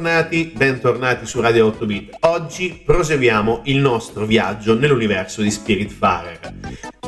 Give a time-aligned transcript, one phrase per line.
[0.00, 2.16] Bentornati, bentornati su Radio 8 Bit.
[2.20, 6.54] Oggi proseguiamo il nostro viaggio nell'universo di Spiritfarer.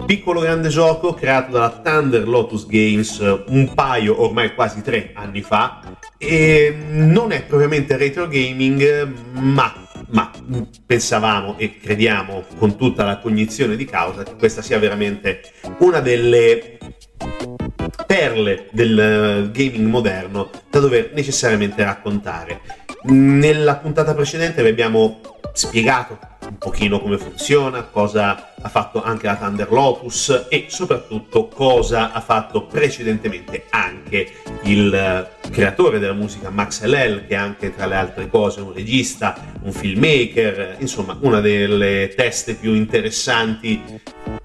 [0.05, 5.81] Piccolo grande gioco creato dalla Thunder Lotus Games un paio, ormai quasi tre anni fa,
[6.19, 9.75] e non è propriamente retro gaming, ma
[10.11, 10.31] ma
[10.85, 15.41] pensavamo e crediamo con tutta la cognizione di causa che questa sia veramente
[15.79, 16.77] una delle
[18.07, 22.82] perle del eh, gaming moderno da dover necessariamente raccontare.
[23.05, 25.21] Nella puntata precedente vi abbiamo
[25.53, 32.13] spiegato un pochino come funziona, cosa ha fatto anche la Thunder Lotus e soprattutto cosa
[32.13, 34.31] ha fatto precedentemente anche
[34.63, 38.73] il eh, creatore della musica Max LL, che è anche tra le altre cose un
[38.73, 43.83] regista, un filmmaker, insomma una delle teste più interessanti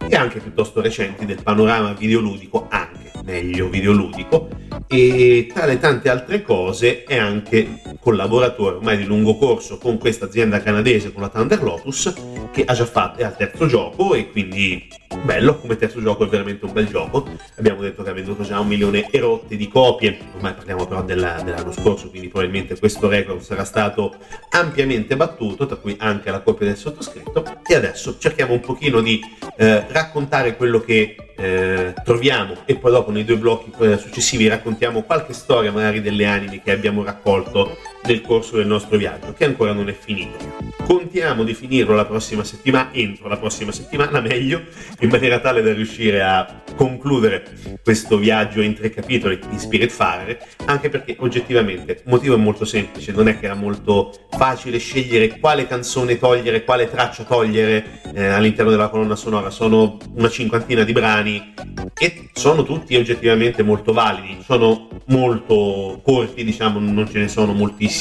[0.09, 4.47] e anche piuttosto recenti del panorama videoludico, anche meglio videoludico,
[4.87, 10.25] e tra le tante altre cose è anche collaboratore ormai di lungo corso con questa
[10.25, 12.13] azienda canadese, con la Thunder Lotus,
[12.51, 14.87] che ha già fatto, è al terzo gioco e quindi
[15.25, 17.27] bello, come terzo gioco è veramente un bel gioco.
[17.57, 21.03] Abbiamo detto che ha venduto già un milione e rotte di copie, ormai parliamo però
[21.03, 24.15] della, dell'anno scorso, quindi probabilmente questo record sarà stato
[24.51, 27.43] ampiamente battuto, tra cui anche la copia del sottoscritto.
[27.67, 29.19] E adesso cerchiamo un pochino di
[29.57, 35.03] eh, raccontare quello che eh, troviamo e poi dopo nei due blocchi eh, successivi raccontiamo
[35.03, 37.77] qualche storia magari delle anime che abbiamo raccolto
[38.07, 40.55] nel corso del nostro viaggio che ancora non è finito.
[40.85, 44.63] Contiamo di finirlo la prossima settimana, entro la prossima settimana meglio,
[45.01, 47.43] in maniera tale da riuscire a concludere
[47.83, 53.11] questo viaggio in tre capitoli di Spiritfarer, anche perché oggettivamente il motivo è molto semplice,
[53.11, 58.71] non è che era molto facile scegliere quale canzone togliere, quale traccia togliere eh, all'interno
[58.71, 61.53] della colonna sonora, sono una cinquantina di brani
[61.99, 67.95] e sono tutti oggettivamente molto validi, sono molto corti, diciamo, non ce ne sono moltissimi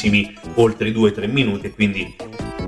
[0.55, 2.15] oltre i 2-3 minuti, quindi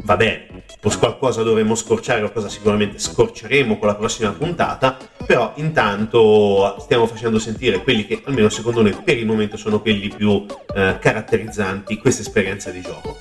[0.03, 0.47] va bene.
[0.81, 4.97] Qualcosa dovremmo scorciare, qualcosa sicuramente scorceremo con la prossima puntata,
[5.27, 10.09] però intanto stiamo facendo sentire quelli che almeno secondo noi per il momento sono quelli
[10.09, 13.19] più eh, caratterizzanti questa esperienza di gioco.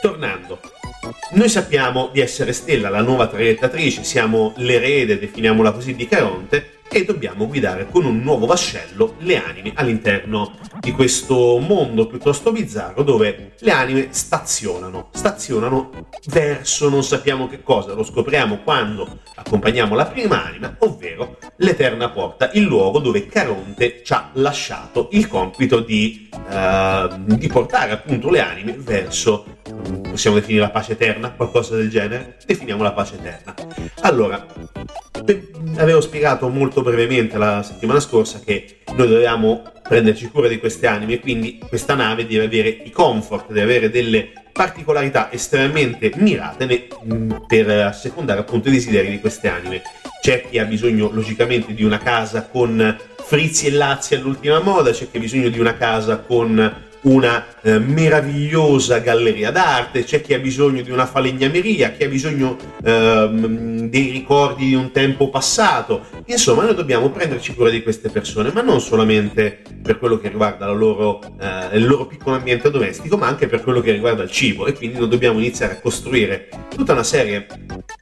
[0.00, 0.60] Tornando,
[1.32, 7.04] noi sappiamo di essere Stella, la nuova traiettratrice, siamo l'erede, definiamola così, di Caronte, e
[7.04, 13.52] dobbiamo guidare con un nuovo vascello le anime all'interno di questo mondo piuttosto bizzarro dove
[13.60, 20.44] le anime stazionano, stazionano verso non sappiamo che cosa, lo scopriamo quando accompagniamo la prima
[20.44, 27.36] anima, ovvero l'Eterna Porta, il luogo dove Caronte ci ha lasciato il compito di, uh,
[27.36, 29.58] di portare appunto le anime verso,
[30.10, 32.36] possiamo definire la pace eterna, qualcosa del genere?
[32.44, 33.54] Definiamo la pace eterna.
[34.00, 34.46] Allora,
[35.76, 41.20] avevo spiegato molto brevemente la settimana scorsa che noi dovevamo prenderci cura di queste anime
[41.20, 46.88] quindi questa nave deve avere i comfort, deve avere delle particolarità estremamente mirate
[47.46, 49.82] per assecondare appunto i desideri di queste anime.
[50.20, 55.10] C'è chi ha bisogno logicamente di una casa con frizzi e lazzi all'ultima moda, c'è
[55.10, 60.38] chi ha bisogno di una casa con una eh, meravigliosa galleria d'arte, c'è chi ha
[60.38, 63.28] bisogno di una falegnameria, chi ha bisogno eh,
[63.88, 66.04] dei ricordi di un tempo passato.
[66.26, 70.68] Insomma, noi dobbiamo prenderci cura di queste persone, ma non solamente per quello che riguarda
[70.70, 74.66] loro, eh, il loro piccolo ambiente domestico, ma anche per quello che riguarda il cibo
[74.66, 77.46] e quindi noi dobbiamo iniziare a costruire tutta una serie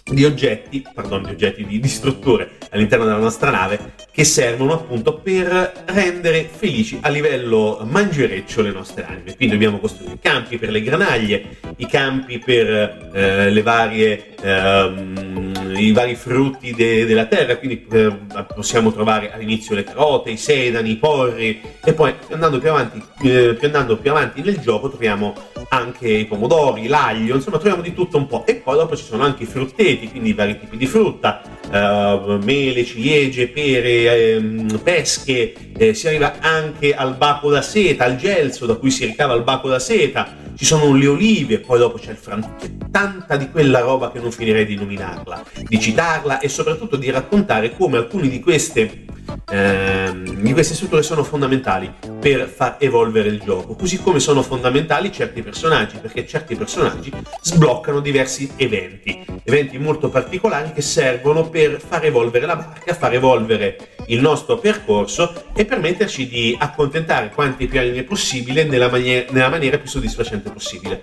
[0.04, 5.18] di oggetti, pardon, di oggetti, di, di strutture all'interno della nostra nave che servono appunto
[5.18, 9.36] per rendere felici a livello mangereccio le nostre anime.
[9.36, 15.74] Quindi dobbiamo costruire i campi per le granaglie, i campi per eh, le varie, ehm,
[15.76, 18.12] i vari frutti de- della terra, quindi eh,
[18.54, 23.56] possiamo trovare all'inizio le carote, i sedani, i porri e poi andando più avanti, eh,
[23.62, 25.34] andando più avanti nel gioco troviamo
[25.70, 28.46] anche i pomodori, l'aglio, insomma troviamo di tutto un po'.
[28.46, 32.84] E poi dopo ci sono anche i frutteti, quindi vari tipi di frutta, uh, mele,
[32.84, 38.74] ciliegie, pere, um, pesche, eh, si arriva anche al baco da seta, al gelso da
[38.74, 42.16] cui si ricava il baco da seta, ci sono le olive, poi dopo c'è il
[42.16, 47.08] frantuccio, tanta di quella roba che non finirei di nominarla, di citarla e soprattutto di
[47.10, 49.06] raccontare come alcuni di queste
[49.50, 55.12] ehm, di queste strutture sono fondamentali per far evolvere il gioco, così come sono fondamentali
[55.12, 62.04] certi personaggi, perché certi personaggi sbloccano diversi eventi, eventi molto particolari che servono per far
[62.04, 68.04] evolvere la barca, far evolvere il nostro percorso e permetterci di accontentare quanti più anime
[68.04, 71.02] possibile nella, maniera, nella maniera più soddisfacente possibile.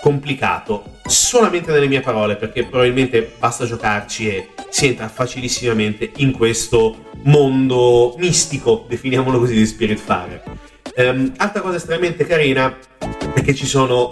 [0.00, 7.10] Complicato, solamente nelle mie parole, perché probabilmente basta giocarci e si entra facilissimamente in questo
[7.22, 10.42] mondo mistico, definiamolo così, di Spiritfarer.
[10.94, 12.76] Um, altra cosa estremamente carina
[13.34, 14.10] è che ci sono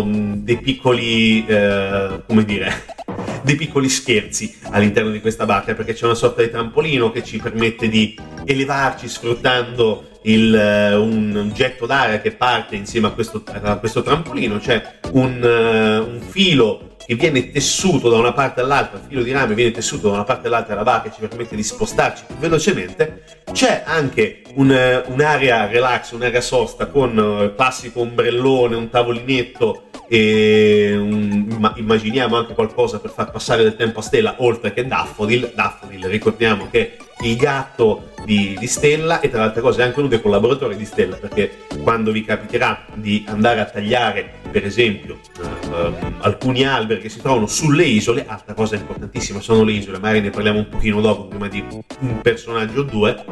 [0.00, 2.84] um, dei piccoli, uh, come dire,
[3.42, 7.38] dei piccoli scherzi all'interno di questa barca perché c'è una sorta di trampolino che ci
[7.38, 8.14] permette di
[8.44, 14.58] elevarci sfruttando il, uh, un getto d'aria che parte insieme a questo, a questo trampolino,
[14.58, 19.32] c'è un, uh, un filo che viene tessuto da una parte all'altra, il filo di
[19.32, 22.36] rame viene tessuto da una parte all'altra della barca e ci permette di spostarci più
[22.36, 28.90] velocemente, c'è anche un, eh, un'area relax, un'area sosta con il eh, classico ombrellone, un
[28.90, 34.86] tavolinetto e un, immaginiamo anche qualcosa per far passare del tempo a Stella oltre che
[34.86, 35.52] Daffodil.
[35.54, 40.08] Daffodil ricordiamo che il gatto di, di, Stella e tra le altre cose anche uno
[40.08, 45.68] dei collaboratori di Stella perché quando vi capiterà di andare a tagliare per esempio uh,
[45.70, 50.20] uh, alcuni alberi che si trovano sulle isole altra cosa importantissima sono le isole magari
[50.20, 51.64] ne parliamo un pochino dopo prima di
[52.00, 53.24] un personaggio o due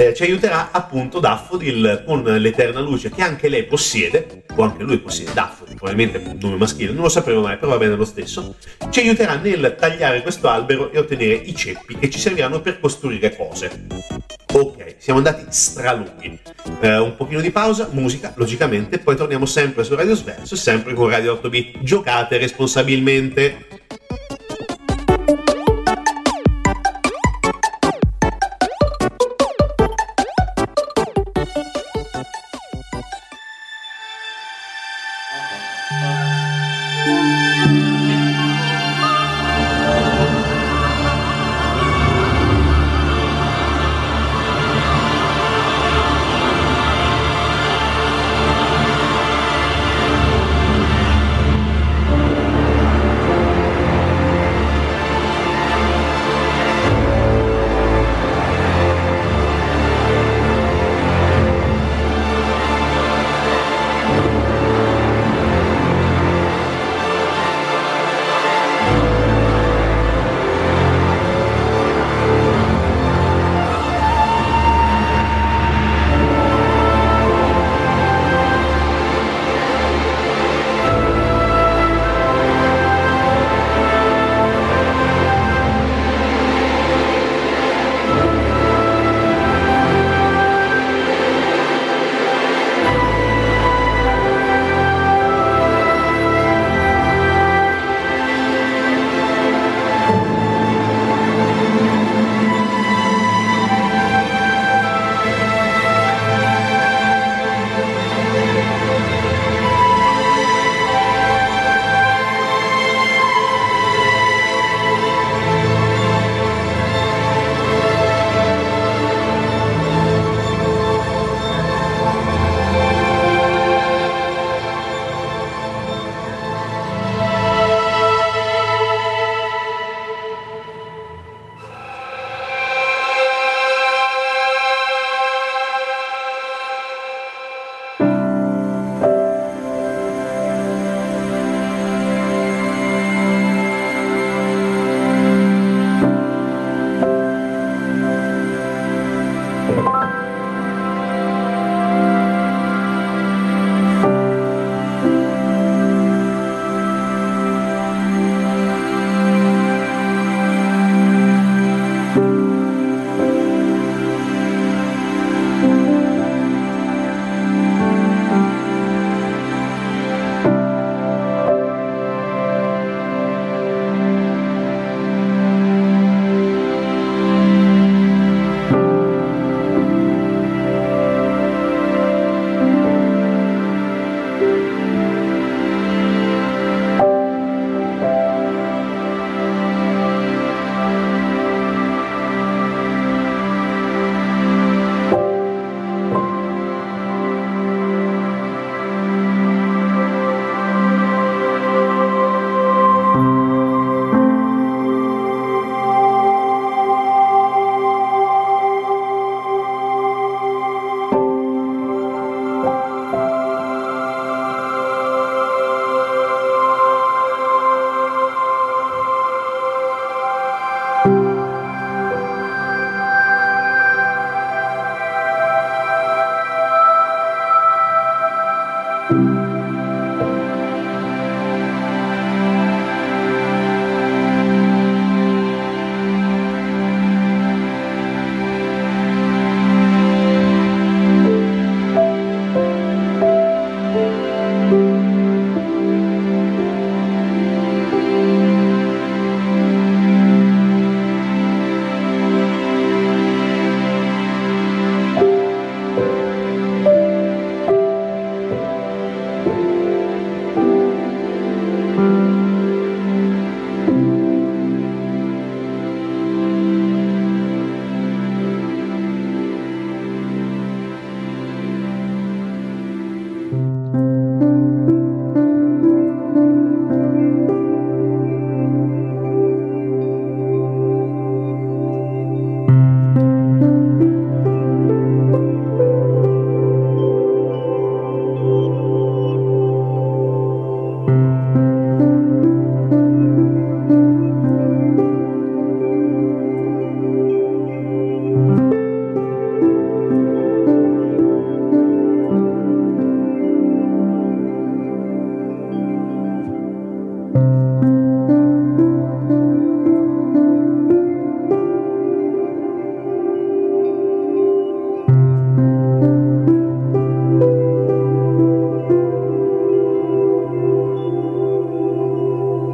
[0.00, 4.98] eh, ci aiuterà appunto Daffodil con l'eterna luce che anche lei possiede o anche lui
[4.98, 8.54] possiede Daffodil probabilmente un nome maschile non lo sapremo mai però va bene lo stesso
[8.88, 13.36] ci aiuterà nel tagliare questo albero e ottenere i ceppi che ci serviranno per costruire
[13.36, 16.36] cose Ok, siamo andati stralunghi.
[16.80, 21.08] Eh, un pochino di pausa, musica, logicamente, poi torniamo sempre su Radio Sverso, sempre con
[21.08, 21.82] Radio 8 Bit.
[21.84, 23.79] Giocate responsabilmente.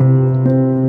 [0.06, 0.85] Música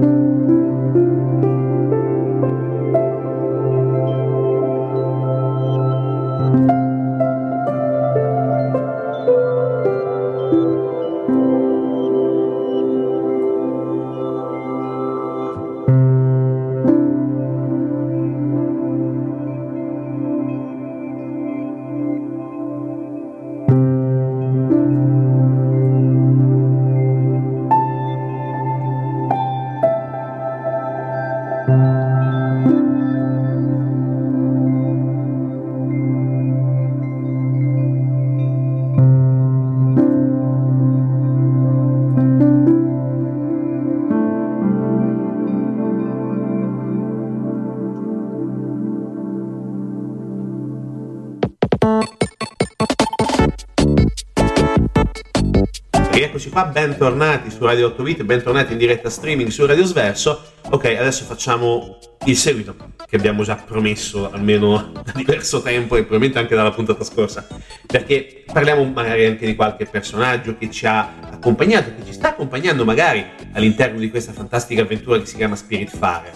[56.57, 60.53] qua, bentornati su Radio 8 Bit, bentornati in diretta streaming su Radio Sverso.
[60.71, 62.75] Ok, adesso facciamo il seguito
[63.07, 67.47] che abbiamo già promesso almeno da diverso tempo e probabilmente anche dalla puntata scorsa,
[67.85, 72.83] perché parliamo magari anche di qualche personaggio che ci ha accompagnato, che ci sta accompagnando
[72.83, 73.23] magari
[73.53, 76.31] all'interno di questa fantastica avventura che si chiama Spiritfarer.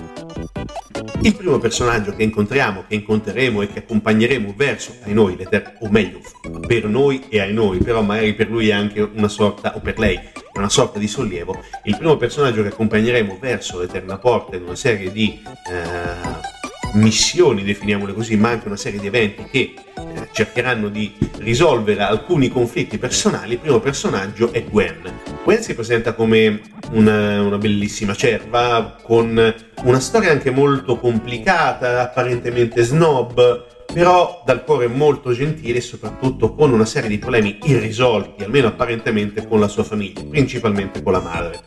[1.24, 5.38] Il primo personaggio che incontriamo, che incontreremo e che accompagneremo verso ai noi,
[5.80, 6.20] o meglio,
[6.66, 10.00] per noi e ai noi, però magari per lui è anche una sorta, o per
[10.00, 10.20] lei,
[10.54, 11.60] una sorta di sollievo.
[11.84, 16.60] Il primo personaggio che accompagneremo verso l'Eterna Porta in una serie di eh,
[16.94, 22.50] missioni, definiamole così, ma anche una serie di eventi che eh, cercheranno di risolvere alcuni
[22.50, 23.54] conflitti personali.
[23.54, 25.20] Il primo personaggio è Gwen.
[25.44, 32.84] Gwen si presenta come una, una bellissima cerva con una storia anche molto complicata, apparentemente
[32.84, 38.68] snob, però dal cuore molto gentile e soprattutto con una serie di problemi irrisolti, almeno
[38.68, 41.64] apparentemente con la sua famiglia, principalmente con la madre.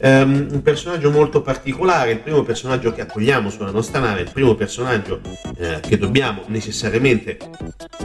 [0.00, 4.54] Um, un personaggio molto particolare, il primo personaggio che accogliamo sulla nostra nave, il primo
[4.54, 5.20] personaggio
[5.56, 7.38] eh, che dobbiamo necessariamente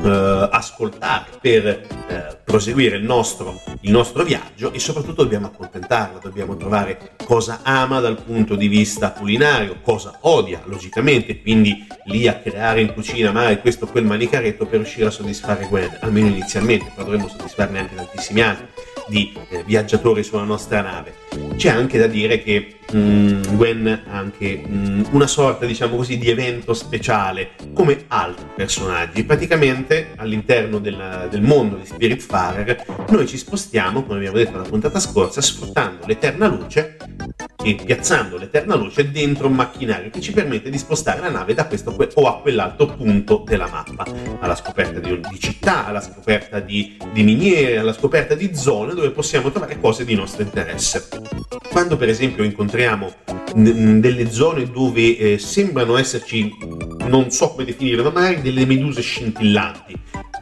[0.04, 6.56] eh, ascoltare per eh, proseguire il nostro, il nostro viaggio e soprattutto dobbiamo accontentarla, dobbiamo
[6.58, 12.82] trovare cosa ama dal punto di vista culinario, cosa odia logicamente, quindi lì a creare
[12.82, 17.04] in cucina magari questo o quel manicaretto per riuscire a soddisfare Gwen, almeno inizialmente, poi
[17.04, 18.68] dovremmo soddisfarne anche tantissimi altri
[19.08, 21.14] di eh, viaggiatori sulla nostra nave.
[21.56, 25.96] C'è anche da dire che mh, mm, Gwen ha anche mh, mm, una sorta, diciamo
[25.96, 29.24] così, di evento speciale, come altri personaggi.
[29.24, 35.00] Praticamente all'interno della, del mondo di Spiritfarer noi ci spostiamo, come abbiamo detto nella puntata
[35.00, 36.98] scorsa, sfruttando l'eterna luce
[37.62, 41.66] e piazzando l'eterna luce dentro un macchinario che ci permette di spostare la nave da
[41.66, 44.06] questo o a quell'altro punto della mappa,
[44.40, 49.12] alla scoperta di, di città, alla scoperta di, di miniere, alla scoperta di zone dove
[49.12, 51.08] possiamo trovare cose di nostro interesse.
[51.70, 53.14] Quando per esempio incontriamo
[53.54, 56.56] delle zone dove eh, sembrano esserci,
[57.08, 59.96] non so come definire, ma magari delle meduse scintillanti,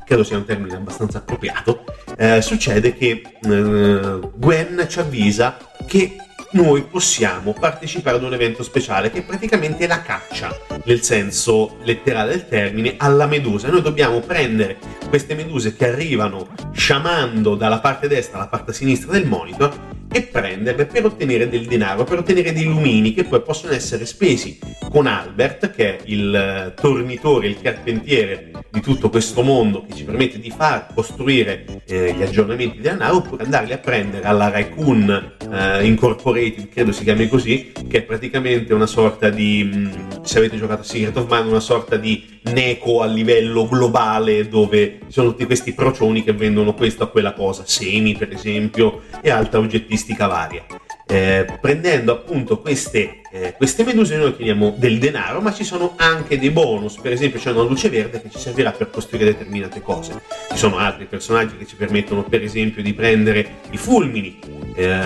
[0.06, 1.84] credo sia un termine abbastanza appropriato,
[2.18, 5.58] eh, succede che eh, Gwen ci avvisa
[5.88, 6.16] che
[6.58, 12.32] noi possiamo partecipare ad un evento speciale che è praticamente la caccia, nel senso letterale
[12.32, 13.70] del termine, alla medusa.
[13.70, 19.28] Noi dobbiamo prendere queste meduse che arrivano sciamando dalla parte destra alla parte sinistra del
[19.28, 24.06] monitor e prenderle per ottenere del denaro, per ottenere dei lumini che poi possono essere
[24.08, 24.58] spesi
[24.90, 30.04] con Albert, che è il eh, tornitore, il carpentiere di tutto questo mondo che ci
[30.04, 35.36] permette di far costruire eh, gli aggiornamenti della nave, oppure andarli a prendere alla Raccoon
[35.52, 40.58] eh, Incorporated, credo si chiami così, che è praticamente una sorta di, mm, se avete
[40.58, 45.30] giocato a Secret of Mana, una sorta di Neco a livello globale dove ci sono
[45.30, 50.28] tutti questi procioni che vendono questo a quella cosa, semi per esempio e altra oggettistica
[50.28, 50.66] varia.
[51.06, 56.40] Eh, prendendo appunto queste, eh, queste, meduse noi otteniamo del denaro, ma ci sono anche
[56.40, 60.22] dei bonus, per esempio c'è una luce verde che ci servirà per costruire determinate cose.
[60.50, 64.40] Ci sono altri personaggi che ci permettono per esempio di prendere i fulmini,
[64.76, 65.00] eh,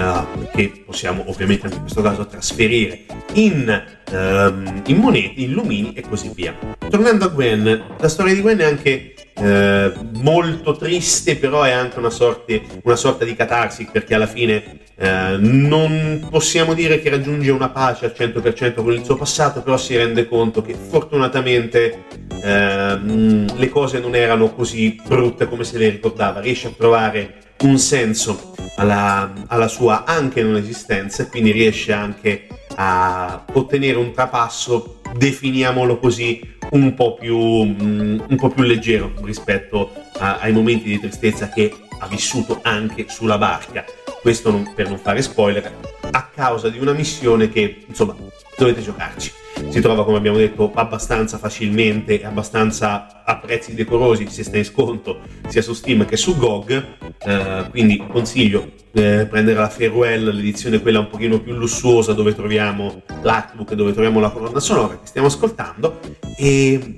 [0.53, 6.01] che possiamo ovviamente anche in questo caso trasferire in, ehm, in monete, in lumini e
[6.01, 6.55] così via.
[6.89, 11.97] Tornando a Gwen, la storia di Gwen è anche eh, molto triste, però è anche
[11.99, 17.49] una, sorte, una sorta di catarsi perché alla fine eh, non possiamo dire che raggiunge
[17.49, 22.05] una pace al 100% con il suo passato, però si rende conto che fortunatamente
[22.43, 27.77] eh, le cose non erano così brutte come se le ricordava, riesce a trovare un
[27.77, 35.01] senso alla, alla sua anche non esistenza e quindi riesce anche a ottenere un trapasso,
[35.15, 41.49] definiamolo così, un po' più, un po più leggero rispetto a, ai momenti di tristezza
[41.49, 43.85] che ha vissuto anche sulla barca
[44.21, 45.73] questo non, per non fare spoiler,
[46.11, 48.15] a causa di una missione che, insomma,
[48.55, 49.31] dovete giocarci.
[49.69, 54.65] Si trova, come abbiamo detto, abbastanza facilmente e abbastanza a prezzi decorosi se stai in
[54.65, 56.85] sconto sia su Steam che su GOG.
[57.17, 63.01] Eh, quindi consiglio eh, prendere la Farewell, l'edizione quella un pochino più lussuosa dove troviamo
[63.23, 65.99] l'artbook, dove troviamo la colonna sonora che stiamo ascoltando.
[66.37, 66.97] E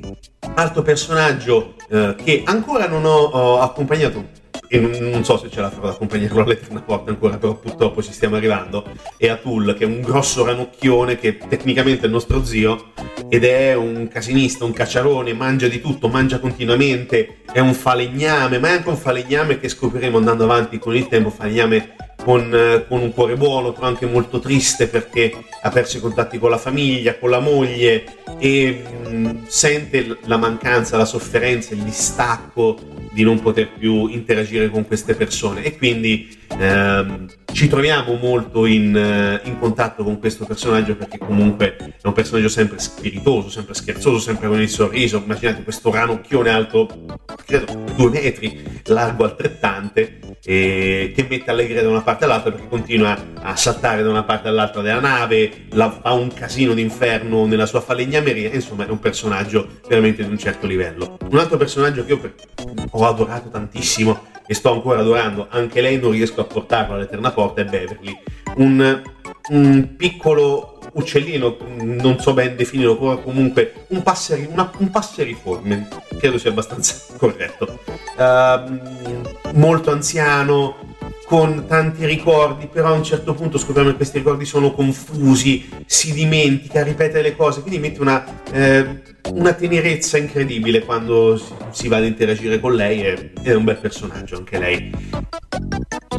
[0.55, 4.41] altro personaggio eh, che ancora non ho, ho accompagnato
[4.73, 8.11] e non, so se ce la farò ad accompagnarlo all'eterna porta ancora, però purtroppo ci
[8.11, 8.83] stiamo arrivando,
[9.17, 12.91] e Atul, che è un grosso ranocchione che tecnicamente è il nostro zio,
[13.29, 18.69] ed è un casinista, un cacciarone, mangia di tutto, mangia continuamente, è un falegname, ma
[18.69, 23.13] è anche un falegname che scopriremo andando avanti con il tempo, falegname con, con, un
[23.13, 27.29] cuore buono, però anche molto triste perché ha perso i contatti con la famiglia, con
[27.29, 28.05] la moglie
[28.39, 32.77] e mh, sente la mancanza, la sofferenza, il distacco
[33.11, 38.95] di non poter più interagire con queste persone e quindi ehm, ci troviamo molto in,
[38.95, 44.17] eh, in, contatto con questo personaggio perché comunque è un personaggio sempre spiritoso, sempre scherzoso,
[44.17, 45.21] sempre con il sorriso.
[45.23, 46.87] Immaginate questo ranocchione alto,
[47.45, 53.17] credo, due metri, largo altrettante, e che mette allegria da una parte all'altra perché continua
[53.41, 57.81] a saltare da una parte all'altra della nave, la, fa un casino d'inferno nella sua
[57.81, 61.17] falegnameria, insomma è un personaggio veramente di un certo livello.
[61.29, 62.33] Un altro personaggio che io
[62.91, 67.61] ho adorato tantissimo e sto ancora adorando, anche lei non riesco a portarlo all'eterna porta,
[67.61, 68.17] è Beverly.
[68.55, 69.01] Un,
[69.49, 75.87] un piccolo uccellino, non so ben definirlo, comunque un, passeri, una, un passeriforme,
[76.19, 77.79] credo sia abbastanza corretto.
[78.17, 80.92] Uh, molto anziano,
[81.25, 86.13] con tanti ricordi, però a un certo punto scopriamo che questi ricordi sono confusi, si
[86.13, 92.05] dimentica, ripete le cose, quindi mette una, eh, una tenerezza incredibile quando si va ad
[92.05, 94.91] interagire con lei e è un bel personaggio anche lei.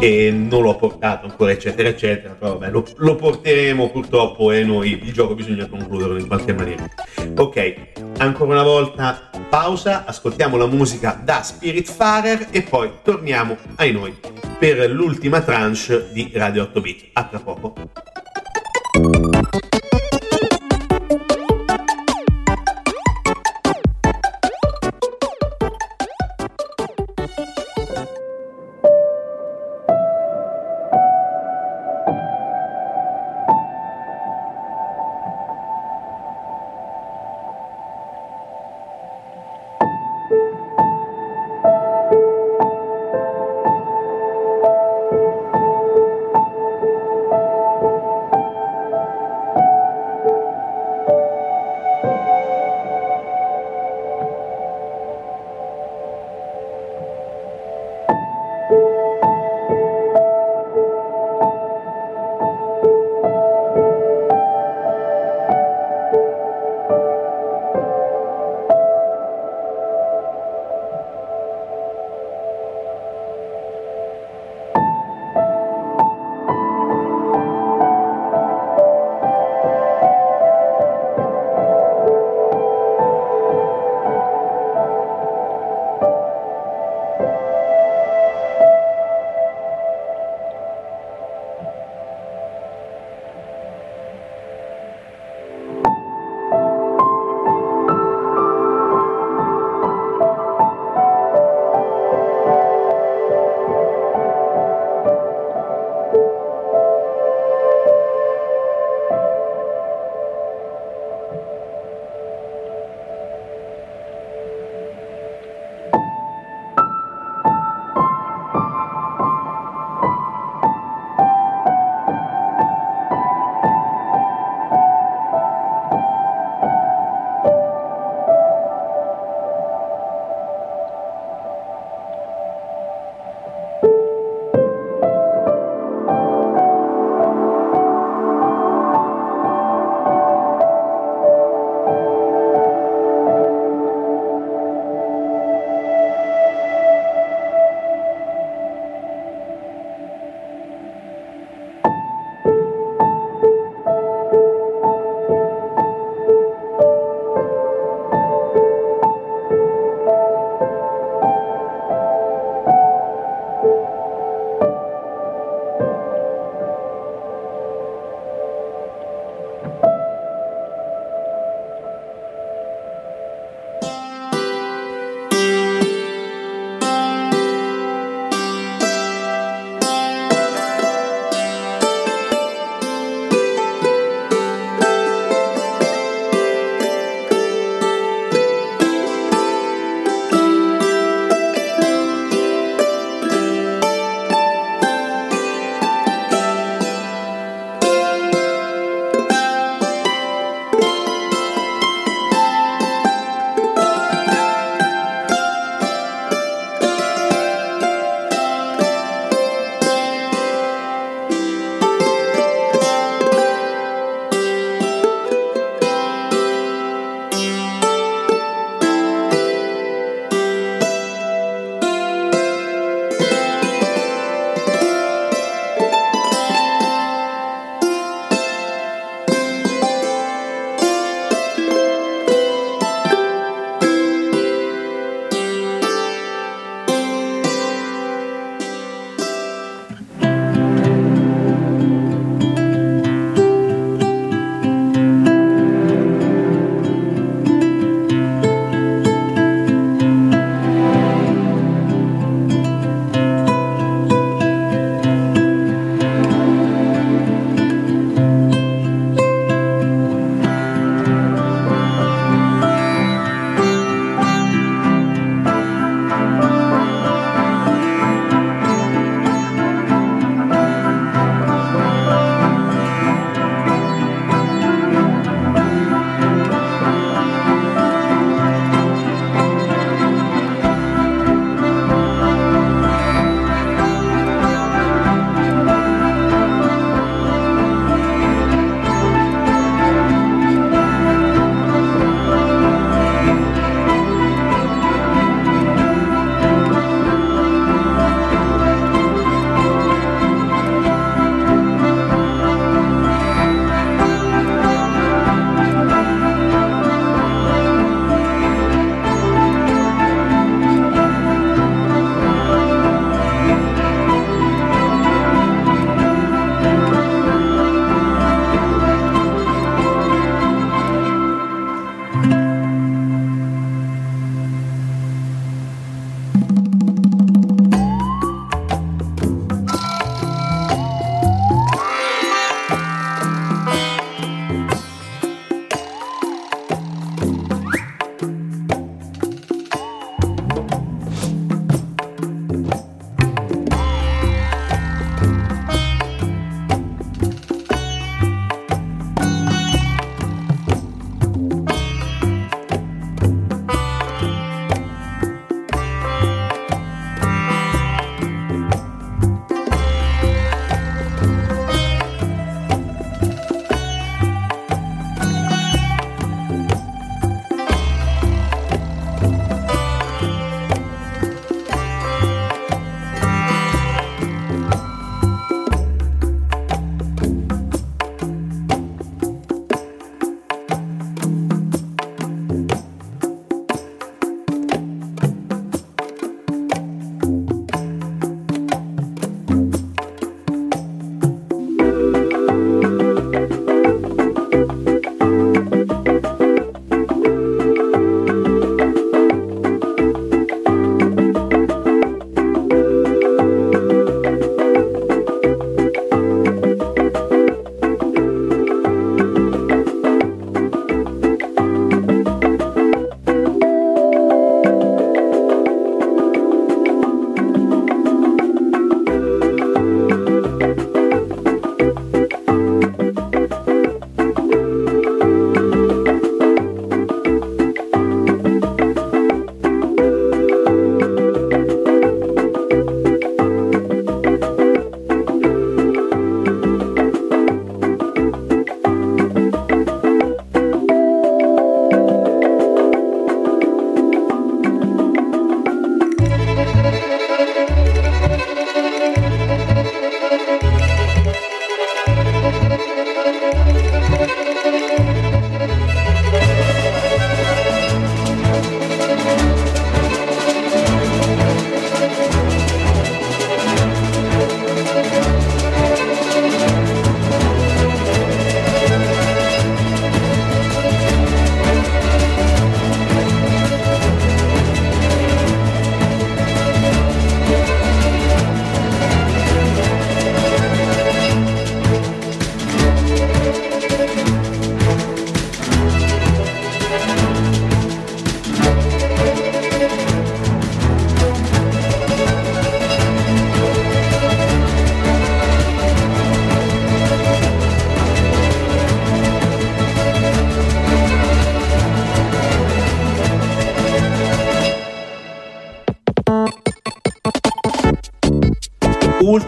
[0.00, 5.00] E non l'ho portato ancora, eccetera, eccetera, però vabbè, lo, lo porteremo purtroppo e noi
[5.02, 6.88] il gioco bisogna concluderlo in qualche maniera.
[7.36, 14.16] Ok, ancora una volta pausa, ascoltiamo la musica da Spiritfarer e poi torniamo ai noi
[14.58, 17.10] per l'ultima tranche di Radio 8 Bit.
[17.12, 17.74] A tra poco.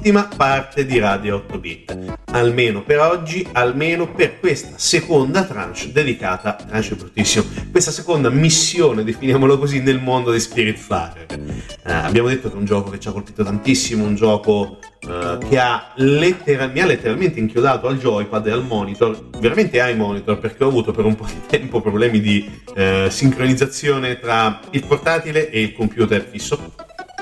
[0.07, 2.19] Ultima parte di Radio 8 Bit.
[2.27, 9.59] Almeno per oggi, almeno per questa seconda tranche dedicata, tranche bruttissimo, questa seconda missione, definiamolo
[9.59, 11.27] così, nel mondo di Spiritfarer.
[11.33, 15.39] Eh, abbiamo detto che è un gioco che ci ha colpito tantissimo, un gioco eh,
[15.49, 20.39] che ha lettera- mi ha letteralmente inchiodato al joypad e al monitor, veramente ai monitor,
[20.39, 25.51] perché ho avuto per un po' di tempo problemi di eh, sincronizzazione tra il portatile
[25.51, 26.75] e il computer fisso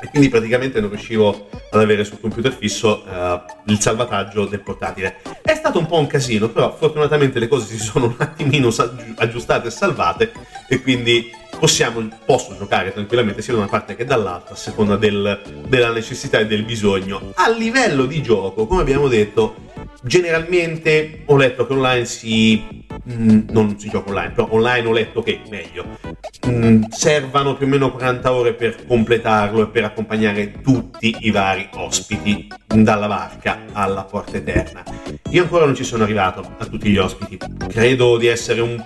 [0.04, 3.40] e quindi praticamente non riuscivo ad avere sul computer fisso uh,
[3.70, 5.16] il salvataggio del portatile.
[5.40, 8.68] È stato un po' un casino, però fortunatamente le cose si sono un attimino
[9.16, 10.32] aggiustate e salvate
[10.68, 15.40] e quindi possiamo, posso giocare tranquillamente sia da una parte che dall'altra a seconda del,
[15.66, 17.32] della necessità e del bisogno.
[17.36, 19.54] A livello di gioco, come abbiamo detto,
[20.02, 25.22] generalmente ho letto che online si Mm, non si gioca online, però online ho letto
[25.22, 25.98] che meglio.
[26.46, 31.68] Mm, servano più o meno 40 ore per completarlo e per accompagnare tutti i vari
[31.74, 34.82] ospiti dalla varca alla porta eterna.
[35.30, 37.38] Io ancora non ci sono arrivato a tutti gli ospiti.
[37.68, 38.82] Credo di essere un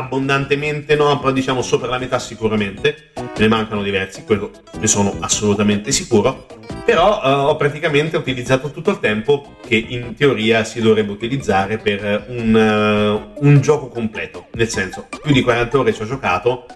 [0.00, 3.12] abbondantemente no, però diciamo sopra la metà sicuramente.
[3.36, 6.46] Ne mancano diversi, quello ne sono assolutamente sicuro
[6.84, 12.24] però uh, ho praticamente utilizzato tutto il tempo che in teoria si dovrebbe utilizzare per
[12.28, 16.66] un, uh, un gioco completo, nel senso più di 40 ore ci ho giocato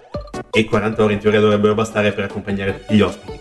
[0.51, 3.39] e 40 ore in teoria dovrebbero bastare per accompagnare tutti gli ospiti.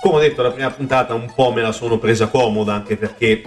[0.00, 3.42] Come ho detto, la prima puntata un po' me la sono presa comoda anche perché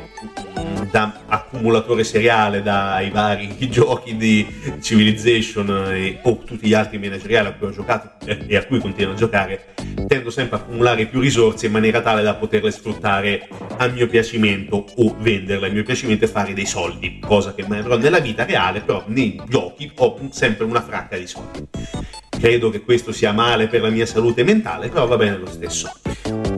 [0.91, 4.45] da accumulatore seriale dai vari giochi di
[4.79, 9.13] Civilization e, o tutti gli altri manageriali a cui ho giocato e a cui continuo
[9.13, 9.73] a giocare,
[10.07, 14.85] tendo sempre a accumulare più risorse in maniera tale da poterle sfruttare a mio piacimento
[14.97, 18.45] o venderle a mio piacimento e fare dei soldi, cosa che mai avrò nella vita
[18.45, 21.67] reale, però nei giochi ho sempre una fracca di soldi.
[22.43, 25.89] Credo che questo sia male per la mia salute mentale, però va bene lo stesso.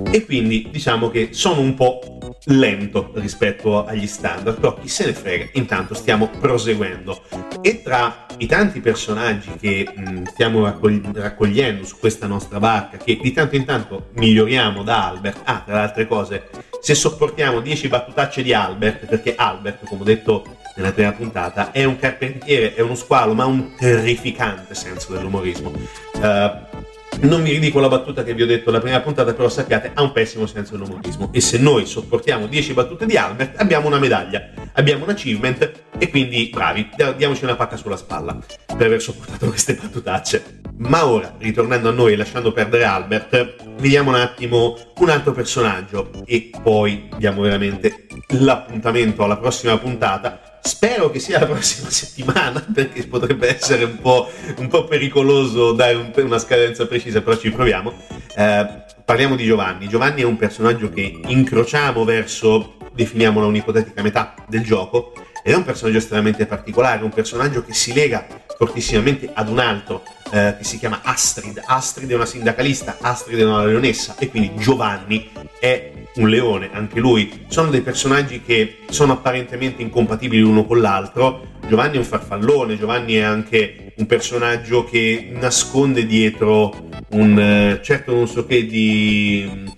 [0.09, 5.13] E quindi diciamo che sono un po' lento rispetto agli standard, però chi se ne
[5.13, 7.21] frega, intanto stiamo proseguendo.
[7.61, 13.19] E tra i tanti personaggi che mh, stiamo raccogli- raccogliendo su questa nostra barca, che
[13.21, 16.49] di tanto in tanto miglioriamo da Albert, ah, tra le altre cose,
[16.81, 21.83] se sopportiamo 10 battutacce di Albert, perché Albert, come ho detto nella prima puntata, è
[21.83, 25.71] un carpentiere, è uno squalo, ma ha un terrificante senso dell'umorismo.
[26.15, 26.83] Uh,
[27.21, 30.01] non mi ridico la battuta che vi ho detto la prima puntata, però sappiate, ha
[30.01, 31.29] un pessimo senso dell'umorismo.
[31.31, 36.09] E se noi sopportiamo 10 battute di Albert, abbiamo una medaglia, abbiamo un achievement e
[36.09, 40.61] quindi bravi, diamoci una pacca sulla spalla per aver sopportato queste battutacce.
[40.77, 46.11] Ma ora, ritornando a noi e lasciando perdere Albert, vediamo un attimo un altro personaggio
[46.25, 53.05] e poi diamo veramente l'appuntamento alla prossima puntata Spero che sia la prossima settimana perché
[53.05, 57.93] potrebbe essere un po', un po pericoloso dare un, una scadenza precisa, però ci proviamo.
[58.35, 59.87] Eh, parliamo di Giovanni.
[59.87, 65.63] Giovanni è un personaggio che incrociamo verso, definiamola un'ipotetica metà del gioco, ed è un
[65.63, 68.25] personaggio estremamente particolare, un personaggio che si lega
[68.57, 71.61] fortissimamente ad un altro eh, che si chiama Astrid.
[71.65, 76.99] Astrid è una sindacalista, Astrid è una leonessa e quindi Giovanni è un leone, anche
[76.99, 77.45] lui.
[77.47, 81.53] Sono dei personaggi che sono apparentemente incompatibili l'uno con l'altro.
[81.67, 88.13] Giovanni è un farfallone, Giovanni è anche un personaggio che nasconde dietro un eh, certo
[88.13, 89.71] non so che di,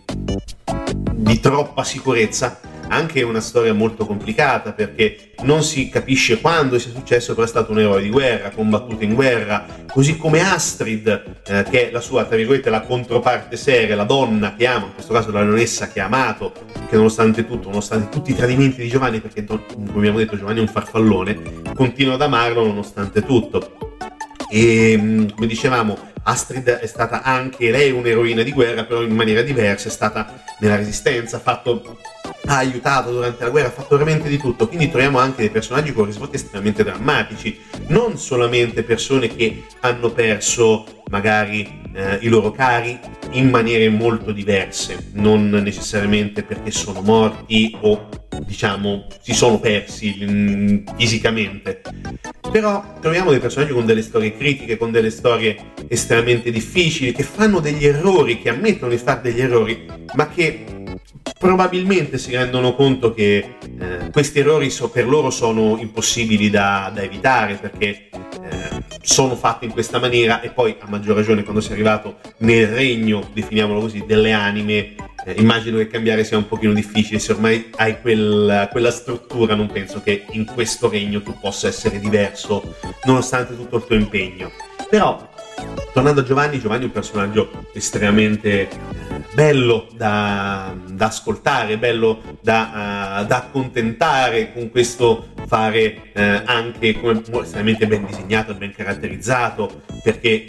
[1.13, 7.34] di troppa sicurezza anche una storia molto complicata perché non si capisce quando sia successo,
[7.34, 11.08] però è stato un eroe di guerra, combattuto in guerra, così come Astrid,
[11.45, 14.93] eh, che è la sua, tra virgolette, la controparte seria, la donna che ama, in
[14.93, 16.54] questo caso la leonessa che ha amato,
[16.89, 20.62] che nonostante tutto, nonostante tutti i tradimenti di Giovanni, perché come abbiamo detto Giovanni è
[20.62, 23.95] un farfallone, continua ad amarlo nonostante tutto.
[24.50, 29.41] E mm, come dicevamo, Astrid è stata anche lei un'eroina di guerra, però in maniera
[29.41, 31.97] diversa, è stata nella resistenza, ha fatto
[32.48, 34.68] ha aiutato durante la guerra, ha fatto veramente di tutto.
[34.68, 40.86] Quindi troviamo anche dei personaggi con risvolti estremamente drammatici, non solamente persone che hanno perso
[41.10, 43.00] magari eh, i loro cari
[43.32, 48.10] in maniere molto diverse, non necessariamente perché sono morti o
[48.46, 51.82] diciamo si sono persi mh, mm, fisicamente.
[52.50, 57.60] Però troviamo dei personaggi con delle storie critiche, con delle storie estremamente difficili, che fanno
[57.60, 60.64] degli errori, che ammettono di fare degli errori, ma che
[61.38, 67.02] probabilmente si rendono conto che eh, questi errori so, per loro sono impossibili da, da
[67.02, 71.74] evitare perché eh, sono fatti in questa maniera e poi a maggior ragione quando sei
[71.74, 77.20] arrivato nel regno, definiamolo così, delle anime, eh, immagino che cambiare sia un pochino difficile,
[77.20, 82.00] se ormai hai quel, quella struttura non penso che in questo regno tu possa essere
[82.00, 84.52] diverso nonostante tutto il tuo impegno.
[84.90, 85.30] Però,
[85.93, 88.70] tornando a Giovanni, Giovanni è un personaggio estremamente
[89.34, 97.21] bello da, da ascoltare, bello da, uh, da, accontentare con questo fare uh, anche come
[97.42, 100.46] estremamente ben disegnato e ben caratterizzato, perché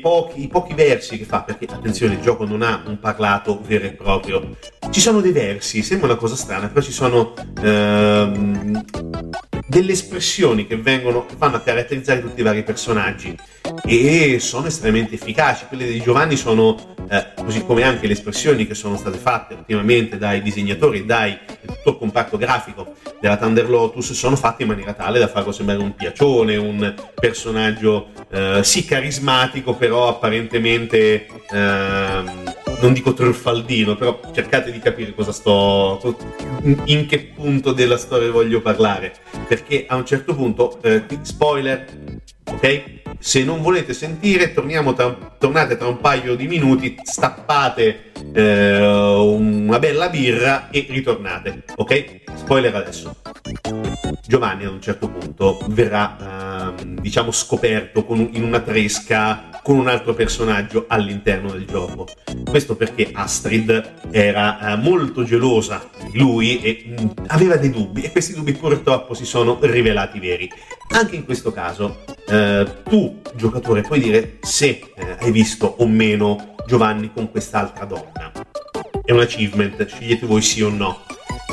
[0.00, 3.84] pochi, i pochi versi che fa, perché attenzione il gioco non ha un parlato vero
[3.84, 4.56] e proprio,
[4.90, 10.76] ci sono dei versi, sembra una cosa strana, però ci sono uh, delle espressioni che
[10.76, 13.36] vengono, che vanno a caratterizzare tutti i vari personaggi
[13.84, 15.66] e sono estremamente efficaci.
[15.66, 20.18] Quelle di Giovanni sono, eh, così come anche le espressioni che sono state fatte ultimamente
[20.18, 25.18] dai disegnatori, dai tutto il comparto grafico della Thunder Lotus, sono fatte in maniera tale
[25.18, 33.14] da farlo sembrare un piacione, un personaggio eh, sì carismatico, però apparentemente eh, non dico
[33.14, 36.16] truffaldino, però cercate di capire cosa sto,
[36.86, 39.14] in che punto della storia voglio parlare,
[39.46, 41.86] perché a un certo punto, eh, spoiler,
[42.44, 43.01] ok?
[43.18, 44.62] Se non volete sentire, tra,
[45.38, 52.20] tornate tra un paio di minuti, stappate eh, una bella birra e ritornate, ok?
[52.34, 53.16] Spoiler adesso.
[54.26, 59.88] Giovanni ad un certo punto verrà, eh, diciamo, scoperto con, in una tresca con un
[59.88, 62.08] altro personaggio all'interno del gioco.
[62.48, 68.02] Questo perché Astrid era eh, molto gelosa di lui e mh, mm, aveva dei dubbi
[68.02, 70.50] e questi dubbi purtroppo si sono rivelati veri.
[70.90, 73.01] Anche in questo caso eh, tu,
[73.34, 78.32] giocatore, puoi dire se eh, hai visto o meno Giovanni con quest'altra donna.
[79.04, 81.00] È un achievement, scegliete voi sì o no.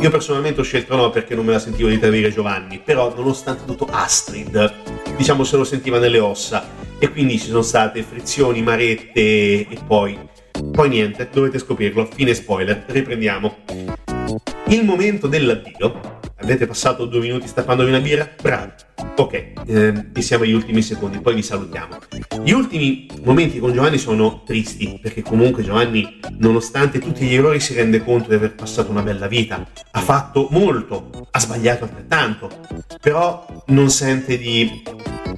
[0.02, 3.66] Io personalmente ho scelto no perché non me la sentivo di tradire Giovanni, però nonostante
[3.66, 4.74] tutto Astrid,
[5.18, 6.66] diciamo se lo sentiva nelle ossa
[7.00, 9.20] e quindi ci sono state frizioni, marette
[9.68, 10.18] e poi,
[10.72, 12.08] poi niente, dovete scoprirlo.
[12.14, 13.58] Fine spoiler, riprendiamo.
[14.68, 16.18] Il momento dell'addio.
[16.42, 18.30] Avete passato due minuti stappandovi una birra?
[18.42, 18.72] Bravi.
[19.16, 21.98] Ok, eh, e siamo agli ultimi secondi, poi vi salutiamo.
[22.44, 27.74] Gli ultimi momenti con Giovanni sono tristi, perché comunque Giovanni, nonostante tutti gli errori, si
[27.74, 29.68] rende conto di aver passato una bella vita.
[29.92, 32.50] Ha fatto molto, ha sbagliato altrettanto,
[33.02, 34.82] però non sente di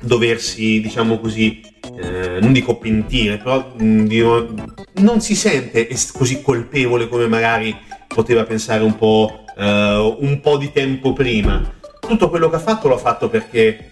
[0.01, 1.61] doversi, diciamo così,
[2.01, 4.57] eh, non dico pentire, però mh, mm,
[4.95, 7.75] non si sente così colpevole come magari
[8.07, 11.79] poteva pensare un po', eh, un po' di tempo prima.
[12.11, 13.89] Tutto quello che ha fatto l'ha fatto perché eh,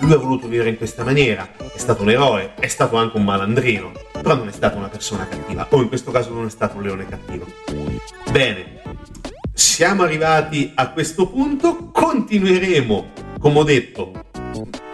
[0.00, 3.24] lui ha voluto vivere in questa maniera, è stato un eroe, è stato anche un
[3.24, 6.76] malandrino, però non è stato una persona cattiva, o in questo caso non è stato
[6.76, 7.46] un leone cattivo.
[8.30, 8.82] Bene,
[9.54, 14.12] siamo arrivati a questo punto, continueremo, come ho detto,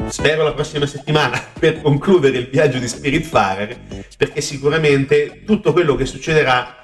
[0.08, 3.78] spero la prossima settimana per concludere il viaggio di Spiritfarer
[4.16, 6.82] perché sicuramente tutto quello che succederà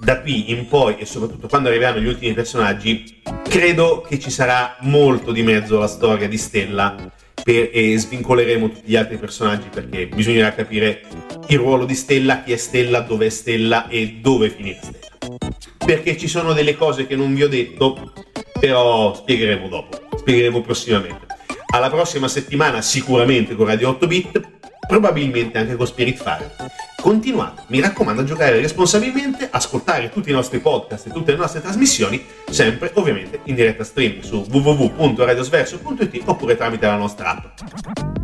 [0.00, 4.76] da qui in poi e soprattutto quando arriveranno gli ultimi personaggi credo che ci sarà
[4.80, 6.94] molto di mezzo alla storia di Stella
[7.42, 11.02] per, e svincoleremo tutti gli altri personaggi perché bisognerà capire
[11.48, 15.38] il ruolo di Stella, chi è Stella, dove è Stella e dove finirà Stella.
[15.84, 18.12] Perché ci sono delle cose che non vi ho detto
[18.60, 21.29] però spiegheremo dopo spiegheremo prossimamente
[21.70, 24.40] alla prossima settimana sicuramente con Radio 8 Bit,
[24.86, 26.54] probabilmente anche con Spiritfire.
[27.00, 31.60] Continuate, mi raccomando, a giocare responsabilmente, ascoltare tutti i nostri podcast e tutte le nostre
[31.60, 38.19] trasmissioni, sempre ovviamente in diretta stream su www.radiosverso.it oppure tramite la nostra app.